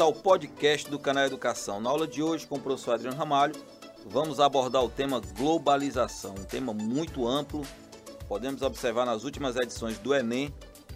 ao 0.00 0.14
podcast 0.14 0.90
do 0.90 0.98
canal 0.98 1.24
Educação. 1.26 1.80
Na 1.80 1.90
aula 1.90 2.06
de 2.06 2.22
hoje, 2.22 2.46
com 2.46 2.56
o 2.56 2.60
professor 2.60 2.94
Adriano 2.94 3.16
Ramalho, 3.16 3.54
vamos 4.06 4.40
abordar 4.40 4.82
o 4.82 4.88
tema 4.88 5.20
globalização, 5.36 6.32
um 6.32 6.44
tema 6.44 6.72
muito 6.72 7.28
amplo. 7.28 7.62
Podemos 8.26 8.62
observar 8.62 9.04
nas 9.04 9.24
últimas 9.24 9.56
edições 9.56 9.98
do 9.98 10.14
Enem 10.14 10.54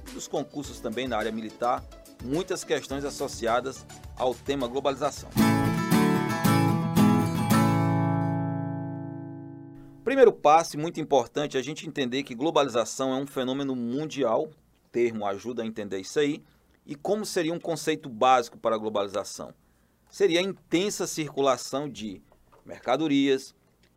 e 0.09 0.12
dos 0.12 0.27
concursos 0.27 0.80
também 0.80 1.06
na 1.06 1.18
área 1.18 1.30
militar, 1.30 1.84
muitas 2.22 2.64
questões 2.64 3.04
associadas 3.04 3.84
ao 4.16 4.34
tema 4.34 4.66
globalização. 4.66 5.29
Primeiro 10.02 10.32
passo, 10.32 10.79
muito 10.79 11.00
importante, 11.00 11.59
a 11.59 11.62
gente 11.62 11.86
entender 11.86 12.23
que 12.23 12.34
globalização 12.34 13.12
é 13.12 13.16
um 13.16 13.27
fenômeno 13.27 13.77
mundial, 13.77 14.45
o 14.45 14.89
termo 14.91 15.27
ajuda 15.27 15.62
a 15.62 15.66
entender 15.66 16.00
isso 16.00 16.18
aí, 16.18 16.43
e 16.87 16.95
como 16.95 17.24
seria 17.24 17.52
um 17.52 17.59
conceito 17.59 18.09
básico 18.09 18.59
para 18.59 18.74
a 18.74 18.79
globalização? 18.79 19.55
Seria 20.11 20.41
a 20.41 20.42
intensa 20.42 21.06
circulação 21.06 21.88
de 21.88 22.20
mercadorias, 22.65 23.55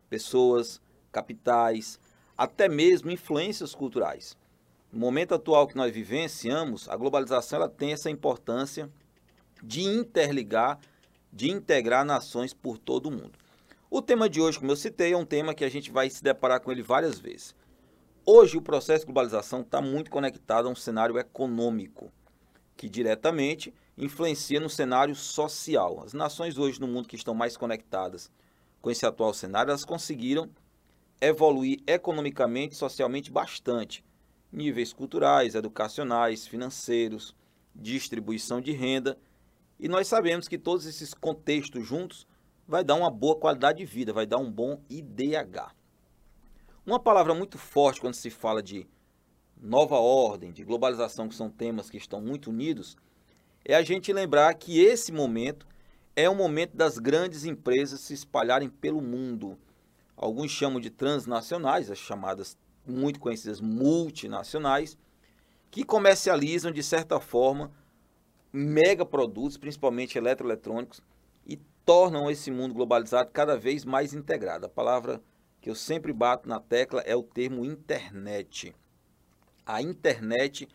pessoas, 0.08 0.80
capitais, 1.12 2.00
até 2.36 2.68
mesmo 2.68 3.10
influências 3.10 3.74
culturais. 3.74 4.36
No 4.90 5.00
momento 5.00 5.34
atual 5.34 5.66
que 5.66 5.76
nós 5.76 5.92
vivenciamos, 5.92 6.88
a 6.88 6.96
globalização 6.96 7.58
ela 7.58 7.68
tem 7.68 7.92
essa 7.92 8.10
importância 8.10 8.90
de 9.62 9.82
interligar, 9.82 10.78
de 11.30 11.50
integrar 11.50 12.06
nações 12.06 12.54
por 12.54 12.78
todo 12.78 13.06
o 13.06 13.10
mundo. 13.10 13.38
O 13.90 14.00
tema 14.00 14.30
de 14.30 14.40
hoje, 14.40 14.58
como 14.58 14.72
eu 14.72 14.76
citei, 14.76 15.12
é 15.12 15.16
um 15.16 15.26
tema 15.26 15.54
que 15.54 15.64
a 15.64 15.68
gente 15.68 15.90
vai 15.90 16.08
se 16.08 16.22
deparar 16.22 16.60
com 16.60 16.72
ele 16.72 16.82
várias 16.82 17.18
vezes. 17.18 17.54
Hoje, 18.24 18.56
o 18.56 18.62
processo 18.62 19.00
de 19.00 19.06
globalização 19.06 19.60
está 19.60 19.80
muito 19.80 20.10
conectado 20.10 20.68
a 20.68 20.70
um 20.70 20.74
cenário 20.74 21.18
econômico 21.18 22.10
que 22.78 22.88
diretamente 22.88 23.74
influencia 23.96 24.60
no 24.60 24.70
cenário 24.70 25.14
social. 25.14 26.00
As 26.04 26.12
nações 26.12 26.56
hoje 26.56 26.80
no 26.80 26.86
mundo 26.86 27.08
que 27.08 27.16
estão 27.16 27.34
mais 27.34 27.56
conectadas 27.56 28.30
com 28.80 28.88
esse 28.88 29.04
atual 29.04 29.34
cenário, 29.34 29.70
elas 29.70 29.84
conseguiram 29.84 30.48
evoluir 31.20 31.80
economicamente 31.88 32.74
e 32.74 32.78
socialmente 32.78 33.32
bastante. 33.32 34.04
Níveis 34.52 34.92
culturais, 34.92 35.56
educacionais, 35.56 36.46
financeiros, 36.46 37.34
distribuição 37.74 38.60
de 38.60 38.70
renda. 38.70 39.18
E 39.80 39.88
nós 39.88 40.06
sabemos 40.06 40.46
que 40.46 40.56
todos 40.56 40.86
esses 40.86 41.12
contextos 41.12 41.84
juntos 41.84 42.28
vai 42.66 42.84
dar 42.84 42.94
uma 42.94 43.10
boa 43.10 43.34
qualidade 43.34 43.78
de 43.78 43.84
vida, 43.86 44.12
vai 44.12 44.24
dar 44.24 44.38
um 44.38 44.50
bom 44.50 44.80
IDH. 44.88 45.74
Uma 46.86 47.00
palavra 47.00 47.34
muito 47.34 47.58
forte 47.58 48.00
quando 48.00 48.14
se 48.14 48.30
fala 48.30 48.62
de 48.62 48.86
nova 49.60 49.96
ordem, 49.96 50.52
de 50.52 50.64
globalização, 50.64 51.28
que 51.28 51.34
são 51.34 51.50
temas 51.50 51.90
que 51.90 51.96
estão 51.96 52.20
muito 52.20 52.50
unidos, 52.50 52.96
é 53.64 53.74
a 53.74 53.82
gente 53.82 54.12
lembrar 54.12 54.54
que 54.54 54.80
esse 54.80 55.12
momento 55.12 55.66
é 56.14 56.28
o 56.28 56.34
momento 56.34 56.76
das 56.76 56.98
grandes 56.98 57.44
empresas 57.44 58.00
se 58.00 58.14
espalharem 58.14 58.68
pelo 58.68 59.00
mundo. 59.00 59.58
Alguns 60.16 60.50
chamam 60.50 60.80
de 60.80 60.90
transnacionais, 60.90 61.90
as 61.90 61.98
chamadas 61.98 62.56
muito 62.86 63.20
conhecidas 63.20 63.60
multinacionais, 63.60 64.96
que 65.70 65.84
comercializam 65.84 66.72
de 66.72 66.82
certa 66.82 67.20
forma 67.20 67.70
mega 68.52 69.04
produtos, 69.04 69.58
principalmente 69.58 70.16
eletroeletrônicos, 70.16 71.02
e 71.46 71.56
tornam 71.84 72.30
esse 72.30 72.50
mundo 72.50 72.74
globalizado 72.74 73.30
cada 73.32 73.56
vez 73.56 73.84
mais 73.84 74.12
integrado. 74.14 74.66
A 74.66 74.68
palavra 74.68 75.22
que 75.60 75.68
eu 75.68 75.74
sempre 75.74 76.12
bato 76.12 76.48
na 76.48 76.58
tecla 76.58 77.00
é 77.02 77.14
o 77.14 77.22
termo 77.22 77.64
internet 77.64 78.74
a 79.68 79.82
internet 79.82 80.66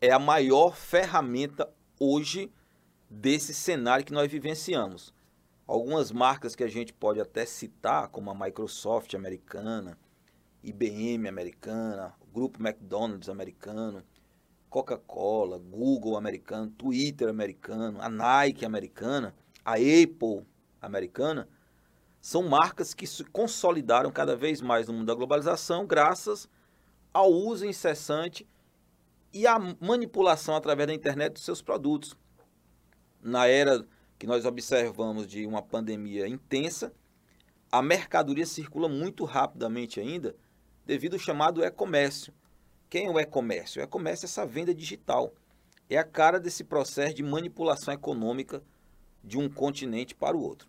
é 0.00 0.10
a 0.10 0.18
maior 0.18 0.74
ferramenta 0.74 1.68
hoje 2.00 2.50
desse 3.10 3.52
cenário 3.52 4.06
que 4.06 4.12
nós 4.12 4.32
vivenciamos. 4.32 5.12
Algumas 5.66 6.10
marcas 6.10 6.56
que 6.56 6.64
a 6.64 6.68
gente 6.68 6.94
pode 6.94 7.20
até 7.20 7.44
citar, 7.44 8.08
como 8.08 8.30
a 8.30 8.34
Microsoft 8.34 9.12
americana, 9.12 9.98
IBM 10.64 11.28
americana, 11.28 12.14
o 12.22 12.26
grupo 12.32 12.58
McDonald's 12.58 13.28
americano, 13.28 14.02
Coca-Cola, 14.70 15.58
Google 15.58 16.16
americano, 16.16 16.70
Twitter 16.70 17.28
americano, 17.28 18.00
a 18.00 18.08
Nike 18.08 18.64
americana, 18.64 19.34
a 19.62 19.74
Apple 19.74 20.46
americana, 20.80 21.46
são 22.18 22.48
marcas 22.48 22.94
que 22.94 23.06
se 23.06 23.24
consolidaram 23.24 24.10
cada 24.10 24.34
vez 24.34 24.62
mais 24.62 24.88
no 24.88 24.94
mundo 24.94 25.06
da 25.06 25.14
globalização 25.14 25.86
graças 25.86 26.48
ao 27.18 27.32
uso 27.32 27.66
incessante 27.66 28.46
e 29.32 29.44
à 29.44 29.58
manipulação 29.80 30.54
através 30.54 30.86
da 30.86 30.94
internet 30.94 31.32
dos 31.32 31.44
seus 31.44 31.60
produtos. 31.60 32.16
Na 33.20 33.48
era 33.48 33.84
que 34.16 34.26
nós 34.26 34.44
observamos 34.44 35.26
de 35.26 35.44
uma 35.44 35.60
pandemia 35.60 36.28
intensa, 36.28 36.92
a 37.72 37.82
mercadoria 37.82 38.46
circula 38.46 38.88
muito 38.88 39.24
rapidamente 39.24 39.98
ainda 39.98 40.36
devido 40.86 41.14
ao 41.14 41.18
chamado 41.18 41.64
e-comércio. 41.64 42.32
Quem 42.88 43.06
é 43.06 43.10
o 43.10 43.18
e-comércio? 43.18 43.82
O 43.82 43.84
e-comércio 43.84 44.24
é 44.24 44.28
essa 44.28 44.46
venda 44.46 44.72
digital. 44.72 45.34
É 45.90 45.98
a 45.98 46.04
cara 46.04 46.38
desse 46.38 46.62
processo 46.62 47.16
de 47.16 47.22
manipulação 47.24 47.92
econômica 47.92 48.62
de 49.24 49.36
um 49.36 49.48
continente 49.48 50.14
para 50.14 50.36
o 50.36 50.40
outro. 50.40 50.68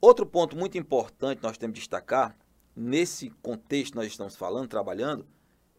Outro 0.00 0.26
ponto 0.26 0.56
muito 0.56 0.76
importante 0.76 1.40
nós 1.40 1.56
temos 1.56 1.74
que 1.74 1.80
destacar, 1.80 2.36
nesse 2.74 3.30
contexto 3.42 3.92
que 3.92 3.98
nós 3.98 4.08
estamos 4.08 4.34
falando, 4.34 4.68
trabalhando, 4.68 5.24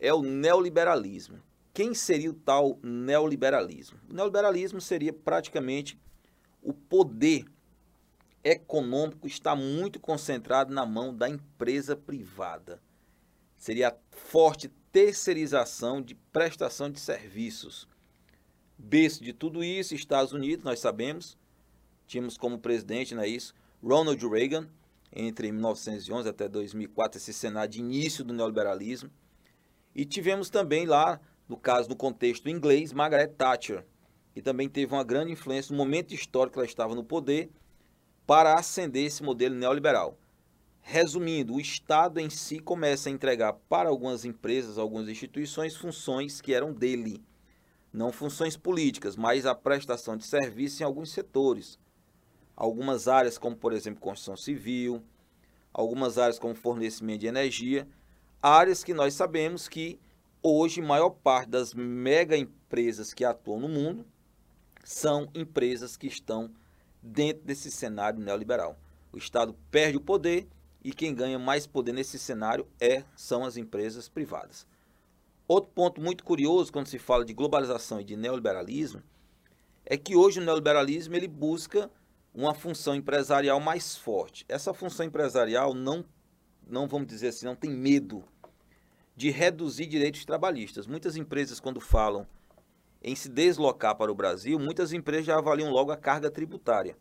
é 0.03 0.13
o 0.13 0.21
neoliberalismo. 0.21 1.41
Quem 1.73 1.93
seria 1.93 2.29
o 2.29 2.33
tal 2.33 2.77
neoliberalismo? 2.83 3.97
O 4.09 4.13
neoliberalismo 4.13 4.81
seria 4.81 5.13
praticamente 5.13 5.97
o 6.61 6.73
poder 6.73 7.45
econômico 8.43 9.25
está 9.25 9.55
muito 9.55 10.01
concentrado 10.01 10.73
na 10.73 10.85
mão 10.85 11.15
da 11.15 11.29
empresa 11.29 11.95
privada. 11.95 12.81
Seria 13.55 13.87
a 13.87 13.95
forte 14.11 14.67
terceirização 14.91 16.01
de 16.01 16.15
prestação 16.15 16.91
de 16.91 16.99
serviços. 16.99 17.87
Berço 18.77 19.23
de 19.23 19.31
tudo 19.31 19.63
isso, 19.63 19.95
Estados 19.95 20.33
Unidos, 20.33 20.65
nós 20.65 20.81
sabemos, 20.81 21.37
tínhamos 22.05 22.37
como 22.37 22.59
presidente, 22.59 23.15
não 23.15 23.23
é 23.23 23.27
isso, 23.29 23.55
Ronald 23.81 24.21
Reagan, 24.27 24.67
entre 25.13 25.49
1911 25.49 26.27
até 26.27 26.49
2004, 26.49 27.17
esse 27.17 27.31
cenário 27.31 27.71
de 27.71 27.79
início 27.79 28.25
do 28.25 28.33
neoliberalismo. 28.33 29.09
E 29.95 30.05
tivemos 30.05 30.49
também 30.49 30.85
lá, 30.85 31.19
no 31.47 31.57
caso, 31.57 31.89
no 31.89 31.95
contexto 31.95 32.49
inglês, 32.49 32.91
Margaret 32.91 33.27
Thatcher, 33.27 33.85
que 34.33 34.41
também 34.41 34.67
teve 34.67 34.93
uma 34.93 35.03
grande 35.03 35.31
influência 35.31 35.71
no 35.71 35.77
momento 35.77 36.13
histórico 36.13 36.53
que 36.53 36.59
ela 36.59 36.65
estava 36.65 36.95
no 36.95 37.03
poder 37.03 37.51
para 38.25 38.55
ascender 38.55 39.05
esse 39.05 39.21
modelo 39.21 39.55
neoliberal. 39.55 40.17
Resumindo, 40.81 41.53
o 41.53 41.61
Estado 41.61 42.19
em 42.19 42.29
si 42.29 42.59
começa 42.59 43.07
a 43.07 43.11
entregar 43.11 43.53
para 43.69 43.89
algumas 43.89 44.25
empresas, 44.25 44.77
algumas 44.77 45.07
instituições, 45.07 45.77
funções 45.77 46.41
que 46.41 46.53
eram 46.53 46.73
dele. 46.73 47.23
Não 47.91 48.11
funções 48.11 48.57
políticas, 48.57 49.15
mas 49.15 49.45
a 49.45 49.53
prestação 49.53 50.17
de 50.17 50.25
serviço 50.25 50.81
em 50.81 50.85
alguns 50.85 51.11
setores. 51.11 51.79
Algumas 52.55 53.07
áreas, 53.07 53.37
como 53.37 53.55
por 53.55 53.71
exemplo 53.71 54.01
construção 54.01 54.35
civil, 54.35 55.01
algumas 55.71 56.17
áreas 56.17 56.37
como 56.37 56.53
fornecimento 56.53 57.21
de 57.21 57.27
energia, 57.27 57.87
áreas 58.43 58.83
que 58.83 58.93
nós 58.93 59.13
sabemos 59.13 59.69
que 59.69 59.97
hoje 60.41 60.81
maior 60.81 61.11
parte 61.11 61.49
das 61.49 61.73
mega 61.73 62.35
empresas 62.35 63.13
que 63.13 63.23
atuam 63.23 63.61
no 63.61 63.69
mundo 63.69 64.05
são 64.83 65.29
empresas 65.33 65.95
que 65.95 66.07
estão 66.07 66.51
dentro 67.01 67.41
desse 67.45 67.71
cenário 67.71 68.19
neoliberal. 68.19 68.77
O 69.13 69.17
Estado 69.17 69.55
perde 69.71 69.95
o 69.95 70.01
poder 70.01 70.45
e 70.83 70.91
quem 70.91 71.15
ganha 71.15 71.39
mais 71.39 71.65
poder 71.65 71.93
nesse 71.93 72.19
cenário 72.19 72.67
é 72.81 73.05
são 73.15 73.45
as 73.45 73.55
empresas 73.55 74.09
privadas. 74.09 74.67
Outro 75.47 75.71
ponto 75.73 76.01
muito 76.01 76.25
curioso 76.25 76.73
quando 76.73 76.87
se 76.87 76.99
fala 76.99 77.23
de 77.23 77.33
globalização 77.33 78.01
e 78.01 78.03
de 78.03 78.17
neoliberalismo 78.17 79.01
é 79.85 79.95
que 79.95 80.17
hoje 80.17 80.41
o 80.41 80.43
neoliberalismo 80.43 81.15
ele 81.15 81.29
busca 81.29 81.89
uma 82.33 82.53
função 82.53 82.93
empresarial 82.93 83.61
mais 83.61 83.95
forte. 83.95 84.43
Essa 84.49 84.73
função 84.73 85.05
empresarial 85.05 85.73
não 85.73 86.03
não 86.65 86.87
vamos 86.87 87.07
dizer 87.07 87.27
assim, 87.27 87.45
não 87.45 87.55
tem 87.55 87.69
medo 87.69 88.23
de 89.15 89.29
reduzir 89.29 89.85
direitos 89.85 90.25
trabalhistas. 90.25 90.87
Muitas 90.87 91.15
empresas, 91.15 91.59
quando 91.59 91.79
falam 91.79 92.27
em 93.01 93.15
se 93.15 93.29
deslocar 93.29 93.95
para 93.95 94.11
o 94.11 94.15
Brasil, 94.15 94.57
muitas 94.57 94.93
empresas 94.93 95.25
já 95.25 95.37
avaliam 95.37 95.69
logo 95.69 95.91
a 95.91 95.97
carga 95.97 96.31
tributária. 96.31 96.97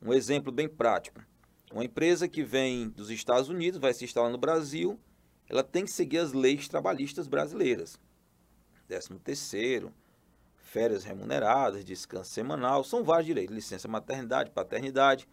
Um 0.00 0.12
exemplo 0.12 0.52
bem 0.52 0.68
prático. 0.68 1.20
Uma 1.72 1.84
empresa 1.84 2.28
que 2.28 2.42
vem 2.42 2.88
dos 2.88 3.10
Estados 3.10 3.48
Unidos, 3.48 3.80
vai 3.80 3.92
se 3.92 4.04
instalar 4.04 4.30
no 4.30 4.38
Brasil, 4.38 4.98
ela 5.48 5.62
tem 5.62 5.84
que 5.84 5.90
seguir 5.90 6.18
as 6.18 6.32
leis 6.32 6.68
trabalhistas 6.68 7.26
brasileiras. 7.26 7.98
13 8.88 9.18
terceiro, 9.18 9.92
férias 10.56 11.04
remuneradas, 11.04 11.84
descanso 11.84 12.30
semanal, 12.30 12.82
são 12.82 13.04
vários 13.04 13.26
direitos, 13.26 13.54
licença 13.54 13.88
maternidade, 13.88 14.50
paternidade, 14.50 15.28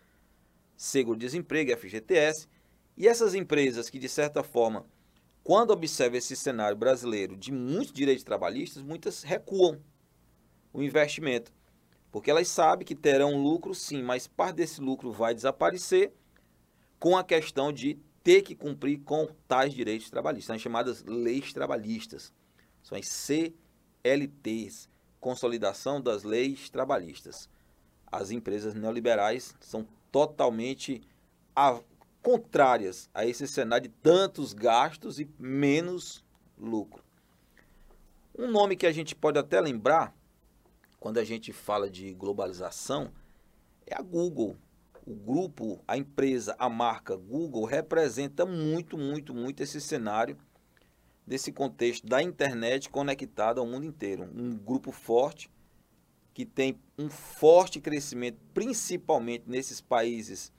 seguro-desemprego, 0.75 1.75
FGTS. 1.77 2.47
E 2.95 3.07
essas 3.07 3.35
empresas 3.35 3.89
que, 3.89 3.99
de 3.99 4.09
certa 4.09 4.43
forma, 4.43 4.85
quando 5.47 5.71
observa 5.71 6.17
esse 6.17 6.35
cenário 6.35 6.75
brasileiro 6.75 7.37
de 7.37 7.53
muitos 7.53 7.93
direitos 7.93 8.25
trabalhistas, 8.25 8.83
muitas 8.83 9.23
recuam 9.23 9.79
o 10.73 10.83
investimento. 10.83 11.53
Porque 12.11 12.29
elas 12.29 12.49
sabem 12.49 12.85
que 12.85 12.93
terão 12.93 13.41
lucro 13.41 13.73
sim, 13.73 14.03
mas 14.03 14.27
parte 14.27 14.57
desse 14.57 14.81
lucro 14.81 15.09
vai 15.09 15.33
desaparecer 15.33 16.11
com 16.99 17.15
a 17.15 17.23
questão 17.23 17.71
de 17.71 17.97
ter 18.21 18.41
que 18.41 18.53
cumprir 18.55 18.99
com 19.05 19.25
tais 19.47 19.73
direitos 19.73 20.09
trabalhistas, 20.09 20.53
as 20.53 20.61
chamadas 20.61 21.05
leis 21.05 21.53
trabalhistas. 21.53 22.33
São 22.83 22.97
as 22.97 23.07
CLTs, 23.07 24.89
Consolidação 25.17 26.01
das 26.01 26.23
Leis 26.23 26.69
Trabalhistas. 26.69 27.49
As 28.11 28.31
empresas 28.31 28.73
neoliberais 28.73 29.55
são 29.61 29.87
totalmente 30.11 31.01
contrárias 32.27 33.09
a 33.13 33.25
esse 33.25 33.47
cenário 33.47 33.87
de 33.87 33.95
tantos 34.03 34.51
gastos 34.51 35.17
e 35.17 35.29
menos 35.39 36.25
lucro. 36.57 37.01
Um 38.37 38.51
nome 38.51 38.75
que 38.75 38.85
a 38.85 38.91
gente 38.91 39.15
pode 39.15 39.39
até 39.39 39.61
lembrar 39.61 40.13
quando 40.99 41.19
a 41.19 41.23
gente 41.23 41.53
fala 41.53 41.89
de 41.89 42.13
globalização 42.13 43.13
é 43.85 43.95
a 43.95 44.01
Google. 44.01 44.57
O 45.05 45.15
grupo, 45.15 45.81
a 45.87 45.97
empresa, 45.97 46.53
a 46.59 46.67
marca 46.67 47.15
Google 47.15 47.63
representa 47.63 48.45
muito, 48.45 48.97
muito, 48.97 49.33
muito 49.33 49.63
esse 49.63 49.79
cenário 49.79 50.37
desse 51.25 51.49
contexto 51.53 52.05
da 52.05 52.21
internet 52.21 52.89
conectada 52.89 53.61
ao 53.61 53.65
mundo 53.65 53.85
inteiro. 53.85 54.29
Um 54.35 54.53
grupo 54.53 54.91
forte 54.91 55.49
que 56.33 56.45
tem 56.45 56.77
um 56.97 57.09
forte 57.09 57.79
crescimento, 57.79 58.37
principalmente 58.53 59.45
nesses 59.47 59.79
países 59.79 60.51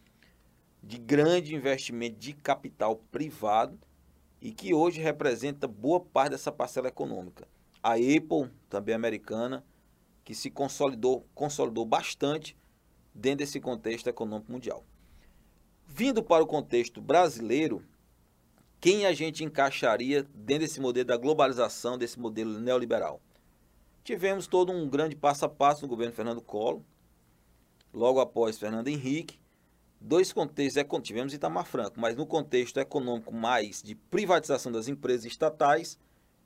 de 0.83 0.99
grande 0.99 1.55
investimento 1.55 2.19
de 2.19 2.33
capital 2.33 2.97
privado 3.11 3.79
e 4.41 4.53
que 4.53 4.73
hoje 4.73 5.01
representa 5.01 5.67
boa 5.67 6.01
parte 6.01 6.31
dessa 6.33 6.53
parcela 6.53 6.89
econômica. 6.89 7.47
A 7.83 7.95
Apple, 7.95 8.51
também 8.69 8.95
americana, 8.95 9.65
que 10.25 10.35
se 10.35 10.51
consolidou, 10.51 11.27
consolidou 11.35 11.85
bastante 11.85 12.57
dentro 13.15 13.39
desse 13.39 13.61
contexto 13.61 14.09
econômico 14.09 14.53
mundial. 14.53 14.85
Vindo 15.87 16.23
para 16.23 16.45
o 16.45 16.47
contexto 16.47 17.01
brasileiro, 17.01 17.83
quem 18.81 19.07
a 19.07 19.13
gente 19.13 19.43
encaixaria 19.43 20.23
dentro 20.35 20.67
desse 20.67 20.81
modelo 20.81 21.07
da 21.07 21.17
globalização, 21.17 21.99
desse 21.99 22.21
modelo 22.21 22.61
neoliberal? 22.61 23.21
Tivemos 24.05 24.47
todo 24.47 24.71
um 24.71 24.89
grande 24.89 25.17
passo 25.17 25.45
a 25.45 25.49
passo 25.49 25.83
no 25.83 25.89
governo 25.89 26.13
Fernando 26.13 26.41
Collor, 26.41 26.83
logo 27.93 28.21
após 28.21 28.59
Fernando 28.59 28.89
Henrique, 28.89 29.39
dois 30.01 30.33
contextos, 30.33 30.83
tivemos 31.03 31.35
Itamar 31.35 31.67
Franco, 31.67 32.01
mas 32.01 32.17
no 32.17 32.27
contexto 32.27 32.79
econômico 32.79 33.35
mais 33.35 33.83
de 33.83 33.95
privatização 33.95 34.71
das 34.71 34.89
empresas 34.89 35.25
estatais, 35.25 35.99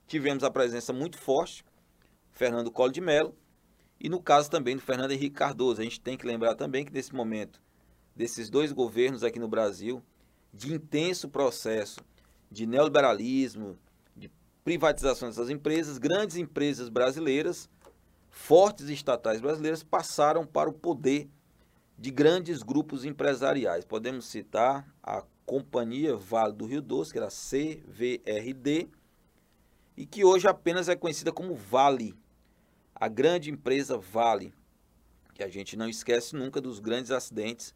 tivemos 0.07 0.45
a 0.45 0.51
presença 0.51 0.93
muito 0.93 1.19
forte, 1.19 1.65
Fernando 2.31 2.71
Collor 2.71 2.93
de 2.93 3.01
Mello, 3.01 3.35
e 4.01 4.09
no 4.09 4.21
caso 4.21 4.51
também 4.51 4.75
do 4.75 4.83
Fernando 4.83 5.13
Henrique 5.13 5.37
Cardoso. 5.37 5.81
A 5.81 5.85
gente 5.85 6.01
tem 6.01 6.17
que 6.17 6.27
lembrar 6.27 6.55
também 6.55 6.85
que 6.85 6.93
nesse 6.93 7.15
momento, 7.15 7.63
desses 8.17 8.51
dois 8.51 8.73
governos 8.73 9.23
aqui 9.23 9.39
no 9.39 9.49
Brasil, 9.49 10.03
de 10.53 10.73
intenso 10.73 11.29
processo 11.29 12.01
de 12.51 12.67
neoliberalismo, 12.67 13.79
de 14.17 14.31
privatização 14.65 15.29
dessas 15.29 15.49
empresas, 15.49 15.99
grandes 15.99 16.37
empresas 16.37 16.89
brasileiras, 16.89 17.71
fortes 18.29 18.89
estatais 18.89 19.41
brasileiras, 19.41 19.83
passaram 19.83 20.45
para 20.45 20.69
o 20.69 20.73
poder 20.73 21.31
de 22.03 22.11
grandes 22.11 22.65
grupos 22.65 23.05
empresariais. 23.05 23.85
Podemos 23.85 24.25
citar 24.25 24.93
a 25.01 25.23
Companhia 25.47 26.17
Vale 26.17 26.53
do 26.53 26.67
Rio 26.67 26.83
Doce, 26.83 27.13
que 27.13 27.19
era 27.19 27.29
CVRD, 27.29 28.89
e 29.97 30.05
que 30.05 30.25
hoje 30.25 30.49
apenas 30.49 30.89
é 30.89 30.97
conhecida 30.97 31.31
como 31.31 31.55
Vale. 31.55 32.13
A 32.93 33.07
grande 33.07 33.53
empresa 33.53 33.97
Vale, 33.97 34.53
que 35.33 35.45
a 35.45 35.49
gente 35.49 35.77
não 35.77 35.89
esquece 35.89 36.35
nunca 36.35 36.61
dos 36.61 36.81
grandes 36.81 37.13
acidentes 37.13 37.73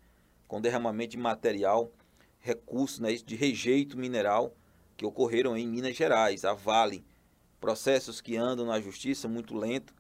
com 0.49 0.61
derramamento 0.61 1.13
de 1.13 1.19
material, 1.19 1.93
recursos 2.41 2.99
né, 2.99 3.13
de 3.13 3.37
rejeito 3.37 3.97
mineral 3.97 4.57
que 4.97 5.07
ocorreram 5.07 5.57
em 5.57 5.69
Minas 5.69 5.95
Gerais, 5.95 6.45
a 6.45 6.53
Vale. 6.53 7.05
Processos 7.61 8.21
que 8.21 8.37
andam 8.37 8.67
na 8.67 8.81
justiça 8.81 9.29
muito 9.29 9.55
lento 9.55 9.95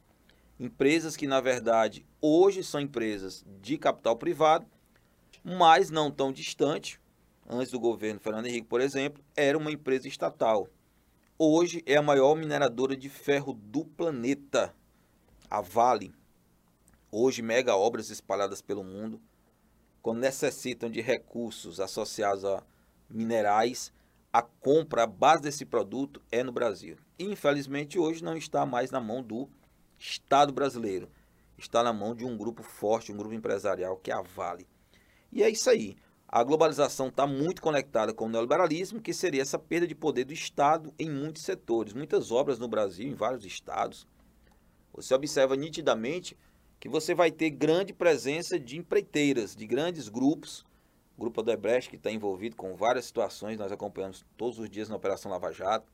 Empresas 0.58 1.16
que, 1.16 1.26
na 1.26 1.40
verdade, 1.40 2.06
hoje 2.20 2.64
são 2.64 2.80
empresas 2.80 3.44
de 3.60 3.76
capital 3.76 4.16
privado, 4.16 4.66
mas 5.44 5.90
não 5.90 6.10
tão 6.10 6.32
distante. 6.32 6.98
Antes 7.48 7.70
do 7.70 7.78
governo 7.78 8.18
Fernando 8.18 8.46
Henrique, 8.46 8.66
por 8.66 8.80
exemplo, 8.80 9.22
era 9.36 9.56
uma 9.56 9.70
empresa 9.70 10.08
estatal. 10.08 10.66
Hoje 11.38 11.82
é 11.84 11.96
a 11.96 12.02
maior 12.02 12.34
mineradora 12.34 12.96
de 12.96 13.10
ferro 13.10 13.52
do 13.52 13.84
planeta, 13.84 14.74
a 15.50 15.60
Vale. 15.60 16.14
Hoje, 17.12 17.42
mega 17.42 17.76
obras 17.76 18.08
espalhadas 18.08 18.62
pelo 18.62 18.82
mundo, 18.82 19.20
quando 20.00 20.20
necessitam 20.20 20.90
de 20.90 21.02
recursos 21.02 21.80
associados 21.80 22.44
a 22.44 22.62
minerais, 23.10 23.92
a 24.32 24.40
compra, 24.40 25.02
a 25.02 25.06
base 25.06 25.42
desse 25.42 25.66
produto 25.66 26.22
é 26.32 26.42
no 26.42 26.50
Brasil. 26.50 26.96
Infelizmente, 27.18 27.98
hoje 27.98 28.24
não 28.24 28.36
está 28.36 28.64
mais 28.64 28.90
na 28.90 29.00
mão 29.00 29.22
do 29.22 29.48
Estado 29.98 30.52
brasileiro 30.52 31.08
está 31.58 31.82
na 31.82 31.92
mão 31.92 32.14
de 32.14 32.24
um 32.24 32.36
grupo 32.36 32.62
forte, 32.62 33.12
um 33.12 33.16
grupo 33.16 33.34
empresarial 33.34 33.96
que 33.96 34.10
é 34.10 34.14
a 34.14 34.22
Vale. 34.22 34.66
E 35.32 35.42
é 35.42 35.48
isso 35.48 35.68
aí. 35.70 35.96
A 36.28 36.42
globalização 36.42 37.08
está 37.08 37.26
muito 37.26 37.62
conectada 37.62 38.12
com 38.12 38.26
o 38.26 38.28
neoliberalismo, 38.28 39.00
que 39.00 39.14
seria 39.14 39.42
essa 39.42 39.58
perda 39.58 39.86
de 39.86 39.94
poder 39.94 40.24
do 40.24 40.32
Estado 40.32 40.92
em 40.98 41.08
muitos 41.08 41.42
setores. 41.42 41.92
Muitas 41.92 42.32
obras 42.32 42.58
no 42.58 42.68
Brasil, 42.68 43.08
em 43.08 43.14
vários 43.14 43.44
estados. 43.44 44.06
Você 44.92 45.14
observa 45.14 45.56
nitidamente 45.56 46.36
que 46.80 46.88
você 46.88 47.14
vai 47.14 47.30
ter 47.30 47.50
grande 47.50 47.92
presença 47.92 48.58
de 48.58 48.76
empreiteiras, 48.76 49.54
de 49.54 49.66
grandes 49.66 50.08
grupos. 50.08 50.64
O 51.16 51.20
Grupo 51.20 51.40
Odebrecht, 51.40 51.88
que 51.88 51.96
está 51.96 52.10
envolvido 52.10 52.56
com 52.56 52.74
várias 52.74 53.06
situações, 53.06 53.58
nós 53.58 53.72
acompanhamos 53.72 54.24
todos 54.36 54.58
os 54.58 54.68
dias 54.68 54.88
na 54.88 54.96
Operação 54.96 55.30
Lava 55.30 55.52
Jato. 55.52 55.90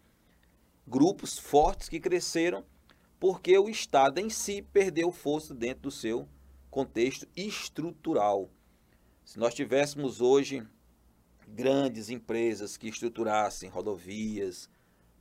Grupos 0.87 1.38
fortes 1.38 1.88
que 1.88 2.00
cresceram 2.00 2.64
porque 3.22 3.56
o 3.56 3.69
Estado 3.69 4.19
em 4.19 4.28
si 4.28 4.62
perdeu 4.62 5.12
força 5.12 5.54
dentro 5.54 5.82
do 5.82 5.90
seu 5.92 6.26
contexto 6.69 7.24
estrutural. 7.36 8.50
Se 9.24 9.38
nós 9.38 9.54
tivéssemos 9.54 10.20
hoje 10.20 10.66
grandes 11.46 12.10
empresas 12.10 12.76
que 12.76 12.88
estruturassem 12.88 13.70
rodovias, 13.70 14.69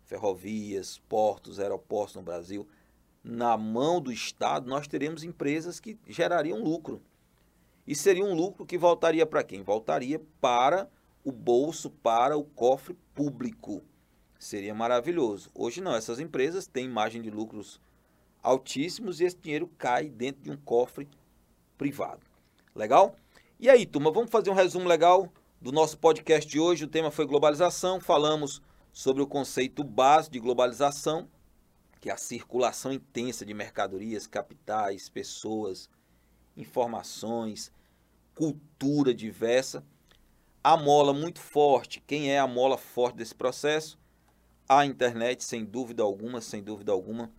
ferrovias, 0.03 0.97
portos, 1.07 1.59
aeroportos 1.59 2.15
no 2.15 2.23
Brasil, 2.23 2.67
na 3.23 3.55
mão 3.55 4.01
do 4.01 4.11
Estado, 4.11 4.67
nós 4.67 4.87
teremos 4.87 5.23
empresas 5.23 5.79
que 5.79 5.99
gerariam 6.07 6.63
lucro. 6.63 7.03
E 7.85 7.93
seria 7.93 8.25
um 8.25 8.33
lucro 8.33 8.65
que 8.65 8.79
voltaria 8.79 9.27
para 9.27 9.43
quem? 9.43 9.61
Voltaria 9.61 10.19
para 10.41 10.89
o 11.23 11.31
bolso, 11.31 11.91
para 11.91 12.35
o 12.35 12.43
cofre 12.43 12.97
público. 13.13 13.83
Seria 14.39 14.73
maravilhoso. 14.73 15.51
Hoje 15.53 15.81
não, 15.81 15.93
essas 15.93 16.19
empresas 16.19 16.65
têm 16.65 16.89
margem 16.89 17.21
de 17.21 17.29
lucros 17.29 17.79
altíssimos 18.41 19.19
e 19.19 19.25
esse 19.25 19.37
dinheiro 19.37 19.67
cai 19.77 20.09
dentro 20.09 20.41
de 20.41 20.51
um 20.51 20.57
cofre 20.57 21.07
privado. 21.77 22.21
Legal? 22.75 23.15
E 23.59 23.69
aí, 23.69 23.85
turma, 23.85 24.11
vamos 24.11 24.31
fazer 24.31 24.49
um 24.49 24.55
resumo 24.55 24.87
legal 24.87 25.31
do 25.61 25.71
nosso 25.71 25.97
podcast 25.97 26.49
de 26.49 26.59
hoje. 26.59 26.85
O 26.85 26.87
tema 26.87 27.11
foi 27.11 27.25
globalização. 27.25 27.99
Falamos 27.99 28.61
sobre 28.91 29.21
o 29.21 29.27
conceito 29.27 29.83
básico 29.83 30.33
de 30.33 30.39
globalização, 30.39 31.29
que 31.99 32.09
é 32.09 32.13
a 32.13 32.17
circulação 32.17 32.91
intensa 32.91 33.45
de 33.45 33.53
mercadorias, 33.53 34.25
capitais, 34.25 35.09
pessoas, 35.09 35.89
informações, 36.57 37.71
cultura 38.33 39.13
diversa. 39.13 39.85
A 40.63 40.75
mola 40.75 41.13
muito 41.13 41.39
forte. 41.39 42.01
Quem 42.07 42.31
é 42.31 42.39
a 42.39 42.47
mola 42.47 42.77
forte 42.77 43.17
desse 43.17 43.35
processo? 43.35 43.99
A 44.67 44.85
internet, 44.85 45.43
sem 45.43 45.65
dúvida 45.65 46.01
alguma, 46.01 46.41
sem 46.41 46.63
dúvida 46.63 46.91
alguma 46.91 47.31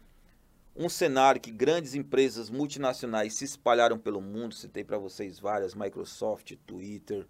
um 0.74 0.88
cenário 0.88 1.40
que 1.40 1.50
grandes 1.50 1.94
empresas 1.94 2.48
multinacionais 2.48 3.34
se 3.34 3.44
espalharam 3.44 3.98
pelo 3.98 4.20
mundo, 4.20 4.54
citei 4.54 4.82
para 4.82 4.98
vocês 4.98 5.38
várias, 5.38 5.74
Microsoft, 5.74 6.54
Twitter, 6.66 7.26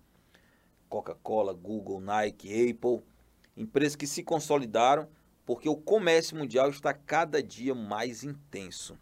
Coca-Cola, 0.88 1.52
Google, 1.52 2.00
Nike, 2.00 2.70
Apple, 2.70 3.02
empresas 3.56 3.96
que 3.96 4.06
se 4.06 4.22
consolidaram 4.22 5.08
porque 5.44 5.68
o 5.68 5.76
comércio 5.76 6.36
mundial 6.36 6.70
está 6.70 6.94
cada 6.94 7.42
dia 7.42 7.74
mais 7.74 8.22
intenso. 8.22 8.96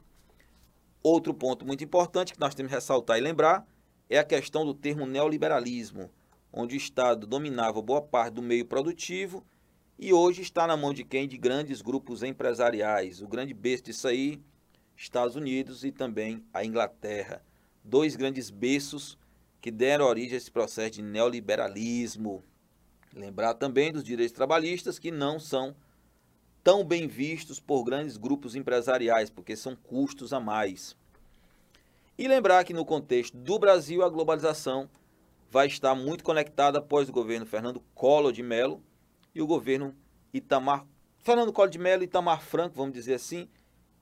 Outro 1.03 1.35
ponto 1.35 1.67
muito 1.67 1.85
importante 1.85 2.33
que 2.33 2.41
nós 2.41 2.55
temos 2.55 2.71
que 2.71 2.77
ressaltar 2.77 3.19
e 3.19 3.21
lembrar 3.21 3.67
é 4.09 4.19
a 4.19 4.25
questão 4.25 4.65
do 4.65 4.75
termo 4.75 5.07
neoliberalismo, 5.07 6.11
onde 6.53 6.75
o 6.75 6.79
Estado 6.79 7.27
dominava 7.27 7.83
boa 7.83 8.01
parte 8.01 8.35
do 8.35 8.43
meio 8.43 8.65
produtivo 8.65 9.45
e 10.03 10.15
hoje 10.15 10.41
está 10.41 10.67
na 10.67 10.79
mão 10.79 10.95
de 10.95 11.05
quem? 11.05 11.29
De 11.29 11.37
grandes 11.37 11.83
grupos 11.83 12.23
empresariais. 12.23 13.21
O 13.21 13.29
grande 13.29 13.53
berço 13.53 13.85
disso 13.85 14.09
aí, 14.09 14.41
Estados 14.97 15.37
Unidos 15.37 15.85
e 15.85 15.93
também 15.93 16.43
a 16.55 16.65
Inglaterra. 16.65 17.45
Dois 17.85 18.17
grandes 18.17 18.49
berços 18.49 19.19
que 19.61 19.71
deram 19.71 20.07
origem 20.07 20.33
a 20.33 20.37
esse 20.39 20.51
processo 20.51 20.93
de 20.93 21.03
neoliberalismo. 21.03 22.43
Lembrar 23.15 23.53
também 23.53 23.93
dos 23.93 24.03
direitos 24.03 24.35
trabalhistas 24.35 24.99
que 24.99 25.11
não 25.11 25.39
são 25.39 25.77
tão 26.65 26.83
bem 26.83 27.07
vistos 27.07 27.61
por 27.61 27.85
grandes 27.85 28.17
grupos 28.17 28.57
empresariais, 28.57 29.29
porque 29.29 29.55
são 29.55 29.77
custos 29.77 30.33
a 30.33 30.41
mais. 30.41 30.97
E 32.17 32.27
lembrar 32.27 32.65
que 32.65 32.73
no 32.73 32.87
contexto 32.87 33.37
do 33.37 33.59
Brasil, 33.59 34.03
a 34.03 34.09
globalização 34.09 34.89
vai 35.51 35.67
estar 35.67 35.95
muito 35.95 36.25
conectada 36.25 36.79
após 36.79 37.07
o 37.07 37.13
governo 37.13 37.45
Fernando 37.45 37.83
Collor 37.95 38.33
de 38.33 38.43
Mello 38.43 38.83
e 39.35 39.43
o 39.43 39.47
governo 39.47 39.95
Itamar 40.33 40.87
Fernando 41.23 41.53
Collor 41.53 41.71
de 41.71 41.79
Mello 41.79 42.03
e 42.03 42.07
Itamar 42.07 42.41
Franco, 42.41 42.77
vamos 42.77 42.95
dizer 42.95 43.15
assim, 43.15 43.49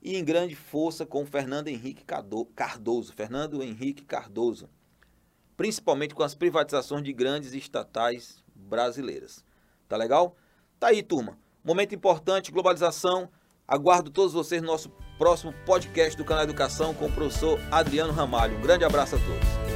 e 0.01 0.15
em 0.15 0.23
grande 0.23 0.55
força 0.55 1.05
com 1.05 1.25
Fernando 1.25 1.67
Henrique 1.67 2.05
Cardoso, 2.05 3.13
Fernando 3.13 3.61
Henrique 3.61 4.05
Cardoso, 4.05 4.69
principalmente 5.57 6.15
com 6.15 6.23
as 6.23 6.33
privatizações 6.33 7.03
de 7.03 7.11
grandes 7.11 7.53
estatais 7.53 8.41
brasileiras. 8.55 9.43
Tá 9.87 9.97
legal? 9.97 10.35
Tá 10.79 10.87
aí, 10.87 11.03
turma. 11.03 11.37
Momento 11.63 11.93
importante, 11.93 12.51
globalização. 12.51 13.29
Aguardo 13.67 14.09
todos 14.09 14.33
vocês 14.33 14.61
no 14.61 14.67
nosso 14.67 14.89
próximo 15.17 15.53
podcast 15.65 16.15
do 16.15 16.23
canal 16.23 16.45
Educação 16.45 16.93
com 16.93 17.07
o 17.07 17.11
professor 17.11 17.59
Adriano 17.69 18.13
Ramalho. 18.13 18.57
Um 18.57 18.61
grande 18.61 18.85
abraço 18.85 19.17
a 19.17 19.19
todos. 19.19 19.68